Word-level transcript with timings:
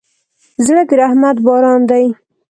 زړه 0.65 0.81
د 0.89 0.91
رحمت 1.01 1.37
باران 1.45 1.81
دی. 1.89 2.05